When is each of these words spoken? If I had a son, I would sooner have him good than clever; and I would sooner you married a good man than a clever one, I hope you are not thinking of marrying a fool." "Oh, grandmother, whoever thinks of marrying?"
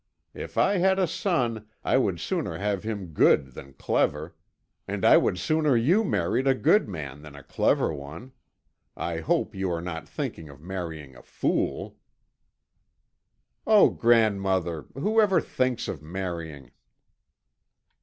If 0.33 0.57
I 0.57 0.77
had 0.79 0.97
a 0.97 1.05
son, 1.05 1.69
I 1.83 1.97
would 1.99 2.19
sooner 2.19 2.57
have 2.57 2.81
him 2.81 3.13
good 3.13 3.51
than 3.53 3.73
clever; 3.73 4.35
and 4.87 5.05
I 5.05 5.15
would 5.17 5.37
sooner 5.37 5.77
you 5.77 6.03
married 6.03 6.47
a 6.47 6.55
good 6.55 6.89
man 6.89 7.21
than 7.21 7.35
a 7.35 7.43
clever 7.43 7.93
one, 7.93 8.31
I 8.97 9.19
hope 9.19 9.53
you 9.53 9.69
are 9.71 9.79
not 9.79 10.09
thinking 10.09 10.49
of 10.49 10.59
marrying 10.59 11.15
a 11.15 11.21
fool." 11.21 11.97
"Oh, 13.67 13.91
grandmother, 13.91 14.87
whoever 14.95 15.39
thinks 15.39 15.87
of 15.87 16.01
marrying?" 16.01 16.71